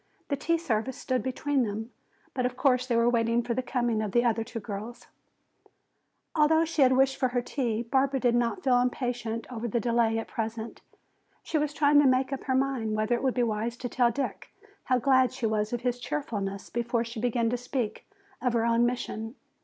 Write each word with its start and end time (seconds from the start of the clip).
The 0.29 0.35
tea 0.35 0.57
service 0.57 0.97
stood 0.97 1.21
between 1.21 1.61
them, 1.61 1.91
but 2.33 2.43
of 2.47 2.57
course 2.57 2.87
they 2.87 2.95
were 2.95 3.07
waiting 3.07 3.43
for 3.43 3.53
the 3.53 3.61
coming 3.61 4.01
of 4.01 4.13
the 4.13 4.25
other 4.25 4.43
two 4.43 4.59
girls. 4.59 5.05
Although 6.35 6.65
she 6.65 6.81
had 6.81 6.97
wished 6.97 7.17
for 7.17 7.27
her 7.27 7.41
tea, 7.43 7.83
Barbara 7.83 8.19
did 8.19 8.33
not 8.33 8.63
feel 8.63 8.81
impatient 8.81 9.45
over 9.51 9.67
the 9.67 9.79
delay 9.79 10.17
at 10.17 10.27
present. 10.27 10.81
She 11.43 11.59
was 11.59 11.71
trying 11.71 11.99
to 12.01 12.07
make 12.07 12.33
up 12.33 12.45
her 12.45 12.55
mind 12.55 12.95
whether 12.95 13.13
it 13.13 13.21
would 13.21 13.35
be 13.35 13.43
wise 13.43 13.77
to 13.77 13.89
tell 13.89 14.09
Dick 14.09 14.49
how 14.85 14.97
glad 14.97 15.31
she 15.33 15.45
was 15.45 15.71
of 15.71 15.81
his 15.81 15.99
cheerfulness 15.99 16.71
before 16.71 17.03
she 17.03 17.19
began 17.19 17.51
to 17.51 17.55
speak 17.57 18.09
of 18.41 18.53
her 18.53 18.65
own 18.65 18.87
mission. 18.87 19.35